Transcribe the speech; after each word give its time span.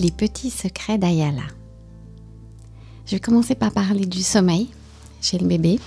Les 0.00 0.10
petits 0.10 0.50
secrets 0.50 0.98
d'Ayala. 0.98 1.42
Je 3.06 3.16
vais 3.16 3.20
commencer 3.20 3.54
par 3.54 3.72
parler 3.72 4.04
du 4.04 4.22
sommeil 4.22 4.68
chez 5.20 5.38
le 5.38 5.46
bébé. 5.46 5.80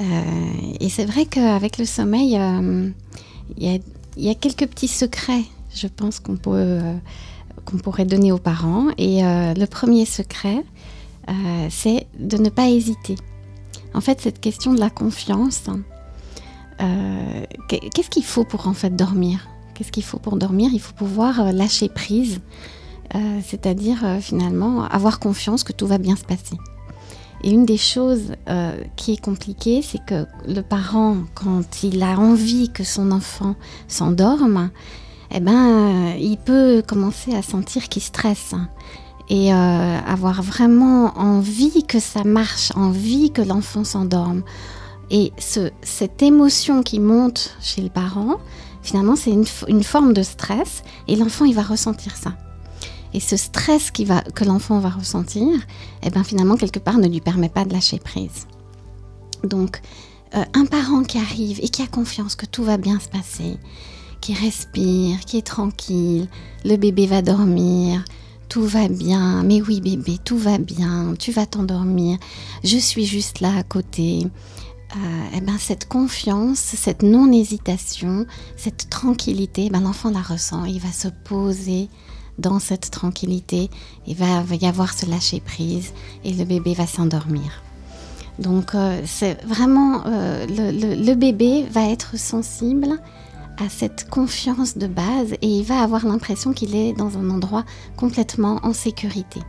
Euh, 0.00 0.04
et 0.80 0.88
c'est 0.88 1.04
vrai 1.04 1.26
qu'avec 1.26 1.78
le 1.78 1.84
sommeil, 1.84 2.36
euh, 2.38 2.88
il 3.58 3.80
y, 4.16 4.28
a 4.28 4.34
quelques 4.34 4.66
petits 4.66 4.88
secrets, 4.88 5.44
je 5.74 5.86
pense, 5.86 6.20
qu'on 6.20 6.38
euh, 6.48 6.96
qu'on 7.64 7.78
pourrait 7.78 8.04
donner 8.04 8.32
aux 8.32 8.38
parents. 8.38 8.88
Et 8.98 9.22
le 9.22 9.64
premier 9.66 10.04
secret, 10.04 10.64
c'est 11.70 12.06
de 12.18 12.36
ne 12.36 12.48
pas 12.48 12.68
hésiter. 12.68 13.16
En 13.94 14.00
fait, 14.00 14.20
cette 14.20 14.40
question 14.40 14.74
de 14.74 14.80
la 14.80 14.90
confiance, 14.90 15.64
qu'est-ce 16.78 18.10
qu'il 18.10 18.24
faut 18.24 18.44
pour 18.44 18.68
en 18.68 18.74
fait 18.74 18.94
dormir? 18.94 19.48
Qu'est-ce 19.74 19.92
qu'il 19.92 20.04
faut 20.04 20.18
pour 20.18 20.36
dormir? 20.36 20.70
Il 20.72 20.80
faut 20.80 20.94
pouvoir 20.94 21.52
lâcher 21.52 21.88
prise 21.88 22.40
euh, 23.14 23.40
c'est-à-dire 23.46 24.04
euh, 24.04 24.18
finalement 24.18 24.84
avoir 24.84 25.20
confiance 25.20 25.62
que 25.62 25.72
tout 25.72 25.86
va 25.86 25.98
bien 25.98 26.16
se 26.16 26.24
passer. 26.24 26.56
Et 27.44 27.50
une 27.50 27.64
des 27.64 27.76
choses 27.76 28.32
euh, 28.48 28.76
qui 28.96 29.12
est 29.12 29.22
compliquée, 29.22 29.82
c'est 29.82 30.04
que 30.04 30.26
le 30.48 30.62
parent, 30.62 31.18
quand 31.34 31.84
il 31.84 32.02
a 32.02 32.18
envie 32.18 32.70
que 32.70 32.82
son 32.82 33.12
enfant 33.12 33.54
s'endorme, 33.86 34.70
eh 35.30 35.40
ben, 35.40 36.14
il 36.18 36.38
peut 36.38 36.82
commencer 36.86 37.34
à 37.34 37.42
sentir 37.42 37.88
qu'il 37.88 38.02
stresse 38.02 38.54
et 39.30 39.52
avoir 39.52 40.42
vraiment 40.42 41.18
envie 41.18 41.82
que 41.82 41.98
ça 41.98 42.24
marche, 42.24 42.72
envie 42.76 43.30
que 43.30 43.40
l'enfant 43.40 43.82
s'endorme. 43.82 44.42
Et 45.10 45.32
cette 45.38 46.22
émotion 46.22 46.82
qui 46.82 47.00
monte 47.00 47.56
chez 47.60 47.80
le 47.80 47.88
parent, 47.88 48.36
finalement, 48.84 49.16
c'est 49.16 49.32
une, 49.32 49.82
forme 49.82 50.12
de 50.12 50.22
stress 50.22 50.84
et 51.08 51.16
l'enfant, 51.16 51.44
il 51.44 51.54
va 51.54 51.62
ressentir 51.62 52.14
ça. 52.16 52.34
Et 53.12 53.20
ce 53.20 53.36
stress 53.36 53.90
que 53.90 54.44
l'enfant 54.44 54.78
va 54.78 54.90
ressentir, 54.90 55.48
eh 56.02 56.10
ben 56.10 56.22
finalement, 56.22 56.56
quelque 56.56 56.78
part, 56.78 56.98
ne 56.98 57.08
lui 57.08 57.20
permet 57.20 57.48
pas 57.48 57.64
de 57.64 57.72
lâcher 57.72 57.98
prise. 57.98 58.46
Donc, 59.42 59.80
euh, 60.34 60.44
un 60.52 60.66
parent 60.66 61.02
qui 61.02 61.18
arrive 61.18 61.60
et 61.62 61.68
qui 61.68 61.82
a 61.82 61.86
confiance 61.86 62.34
que 62.36 62.46
tout 62.46 62.64
va 62.64 62.76
bien 62.76 62.98
se 63.00 63.08
passer, 63.08 63.56
qui 64.20 64.34
respire, 64.34 65.20
qui 65.20 65.38
est 65.38 65.46
tranquille, 65.46 66.28
le 66.64 66.76
bébé 66.76 67.06
va 67.06 67.22
dormir, 67.22 68.04
tout 68.48 68.66
va 68.66 68.88
bien, 68.88 69.42
mais 69.44 69.62
oui 69.62 69.80
bébé, 69.80 70.18
tout 70.22 70.38
va 70.38 70.58
bien, 70.58 71.14
tu 71.18 71.32
vas 71.32 71.46
t'endormir, 71.46 72.18
je 72.62 72.76
suis 72.76 73.06
juste 73.06 73.40
là 73.40 73.56
à 73.56 73.62
côté. 73.62 74.26
Eh 75.34 75.40
ben, 75.40 75.58
cette 75.58 75.88
confiance, 75.88 76.58
cette 76.58 77.02
non-hésitation, 77.02 78.26
cette 78.56 78.88
tranquillité, 78.90 79.68
ben, 79.68 79.80
l'enfant 79.80 80.10
la 80.10 80.22
ressent, 80.22 80.64
il 80.64 80.80
va 80.80 80.92
se 80.92 81.08
poser 81.08 81.88
dans 82.38 82.58
cette 82.58 82.90
tranquillité, 82.90 83.70
il 84.06 84.16
va, 84.16 84.42
y 84.60 84.66
avoir 84.66 84.92
ce 84.92 85.06
lâcher 85.06 85.40
prise 85.40 85.92
et 86.24 86.32
le 86.32 86.44
bébé 86.44 86.74
va 86.74 86.86
s'endormir. 86.86 87.62
Donc 88.38 88.74
euh, 88.74 89.00
c'est 89.06 89.40
vraiment 89.44 90.02
euh, 90.06 90.46
le, 90.48 91.14
bébé 91.14 91.66
va 91.70 91.88
être 91.88 92.18
sensible 92.18 92.98
à 93.58 93.68
cette 93.68 94.10
confiance 94.10 94.76
de 94.76 94.88
base 94.88 95.34
et 95.40 95.46
il 95.46 95.62
va 95.62 95.80
avoir 95.80 96.04
l'impression 96.04 96.52
qu'il 96.52 96.74
est 96.74 96.92
dans 96.92 97.16
un 97.16 97.30
endroit 97.30 97.64
complètement 97.96 98.58
en 98.64 98.72
sécurité. 98.72 99.40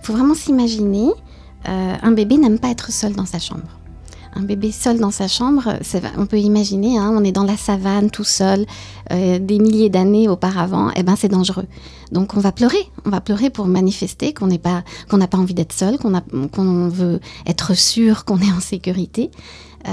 Il 0.00 0.06
faut 0.06 0.12
vraiment 0.12 0.34
s'imaginer, 0.34 1.08
euh, 1.68 1.96
un 2.02 2.12
bébé 2.12 2.36
n'aime 2.36 2.58
pas 2.58 2.68
être 2.68 2.92
seul 2.92 3.14
dans 3.14 3.24
sa 3.24 3.38
chambre 3.38 3.78
un 4.36 4.42
bébé 4.42 4.70
seul 4.70 4.98
dans 4.98 5.10
sa 5.10 5.28
chambre, 5.28 5.78
on 6.18 6.26
peut 6.26 6.38
imaginer, 6.38 6.98
hein, 6.98 7.12
on 7.14 7.24
est 7.24 7.32
dans 7.32 7.44
la 7.44 7.56
savane 7.56 8.10
tout 8.10 8.24
seul, 8.24 8.66
euh, 9.12 9.38
des 9.38 9.58
milliers 9.58 9.88
d'années 9.88 10.28
auparavant, 10.28 10.90
et 10.90 10.96
eh 10.96 11.02
ben 11.02 11.16
c'est 11.16 11.28
dangereux. 11.28 11.66
Donc 12.12 12.34
on 12.36 12.40
va 12.40 12.52
pleurer, 12.52 12.90
on 13.04 13.10
va 13.10 13.20
pleurer 13.20 13.50
pour 13.50 13.66
manifester 13.66 14.34
qu'on 14.34 14.48
n'est 14.48 14.58
pas, 14.58 14.84
qu'on 15.08 15.16
n'a 15.16 15.26
pas 15.26 15.38
envie 15.38 15.54
d'être 15.54 15.72
seul, 15.72 15.98
qu'on 15.98 16.88
veut 16.88 17.20
être 17.46 17.74
sûr 17.74 18.24
qu'on 18.24 18.38
est 18.38 18.52
en 18.52 18.60
sécurité. 18.60 19.30
Euh, 19.88 19.90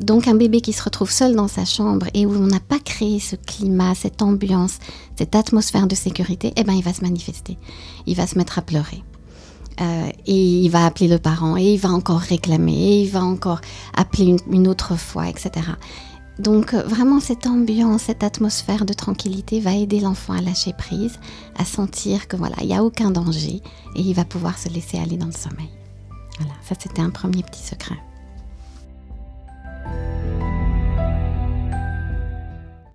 donc 0.00 0.28
un 0.28 0.34
bébé 0.34 0.60
qui 0.60 0.72
se 0.72 0.82
retrouve 0.82 1.10
seul 1.10 1.36
dans 1.36 1.48
sa 1.48 1.64
chambre 1.64 2.06
et 2.14 2.26
où 2.26 2.34
on 2.34 2.46
n'a 2.46 2.60
pas 2.60 2.78
créé 2.78 3.20
ce 3.20 3.36
climat, 3.36 3.94
cette 3.94 4.22
ambiance, 4.22 4.78
cette 5.16 5.34
atmosphère 5.34 5.86
de 5.86 5.94
sécurité, 5.94 6.52
eh 6.56 6.64
ben 6.64 6.72
il 6.72 6.82
va 6.82 6.92
se 6.92 7.02
manifester, 7.02 7.58
il 8.06 8.16
va 8.16 8.26
se 8.26 8.38
mettre 8.38 8.58
à 8.58 8.62
pleurer. 8.62 9.04
Euh, 9.80 10.08
et 10.26 10.60
il 10.60 10.68
va 10.70 10.86
appeler 10.86 11.08
le 11.08 11.18
parent, 11.18 11.56
et 11.56 11.74
il 11.74 11.78
va 11.78 11.90
encore 11.90 12.20
réclamer, 12.20 12.72
et 12.72 13.02
il 13.02 13.10
va 13.10 13.22
encore 13.22 13.60
appeler 13.94 14.36
une, 14.50 14.68
autre 14.68 14.96
fois, 14.96 15.28
etc. 15.28 15.50
Donc 16.38 16.74
euh, 16.74 16.82
vraiment 16.82 17.20
cette 17.20 17.46
ambiance, 17.46 18.02
cette 18.02 18.22
atmosphère 18.22 18.84
de 18.84 18.92
tranquillité 18.92 19.60
va 19.60 19.74
aider 19.74 20.00
l'enfant 20.00 20.32
à 20.32 20.40
lâcher 20.40 20.72
prise, 20.72 21.18
à 21.58 21.64
sentir 21.64 22.28
que 22.28 22.36
voilà, 22.36 22.56
il 22.60 22.68
n'y 22.68 22.76
a 22.76 22.84
aucun 22.84 23.10
danger 23.10 23.62
et 23.94 24.00
il 24.00 24.14
va 24.14 24.24
pouvoir 24.24 24.58
se 24.58 24.68
laisser 24.68 24.98
aller 24.98 25.16
dans 25.16 25.26
le 25.26 25.32
sommeil. 25.32 25.70
Voilà, 26.38 26.54
ça 26.62 26.74
c'était 26.78 27.02
un 27.02 27.10
premier 27.10 27.42
petit 27.42 27.62
secret. 27.62 27.96